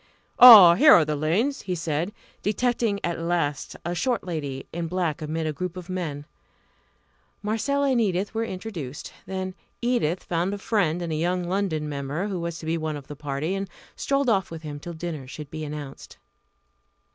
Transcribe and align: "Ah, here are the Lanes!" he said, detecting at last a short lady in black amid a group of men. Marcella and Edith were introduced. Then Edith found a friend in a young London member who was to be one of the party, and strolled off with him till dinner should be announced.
"Ah, 0.39 0.73
here 0.73 0.93
are 0.93 1.05
the 1.05 1.15
Lanes!" 1.15 1.61
he 1.61 1.75
said, 1.75 2.11
detecting 2.41 2.99
at 3.03 3.19
last 3.19 3.75
a 3.85 3.93
short 3.93 4.23
lady 4.23 4.65
in 4.73 4.87
black 4.87 5.21
amid 5.21 5.45
a 5.45 5.53
group 5.53 5.77
of 5.77 5.91
men. 5.91 6.25
Marcella 7.43 7.91
and 7.91 8.01
Edith 8.01 8.33
were 8.33 8.43
introduced. 8.43 9.13
Then 9.27 9.53
Edith 9.79 10.23
found 10.23 10.55
a 10.55 10.57
friend 10.57 11.03
in 11.03 11.11
a 11.11 11.15
young 11.15 11.43
London 11.43 11.87
member 11.87 12.29
who 12.29 12.39
was 12.39 12.57
to 12.57 12.65
be 12.65 12.79
one 12.79 12.97
of 12.97 13.05
the 13.05 13.15
party, 13.15 13.53
and 13.53 13.69
strolled 13.95 14.27
off 14.27 14.49
with 14.49 14.63
him 14.63 14.79
till 14.79 14.93
dinner 14.93 15.27
should 15.27 15.51
be 15.51 15.63
announced. 15.63 16.17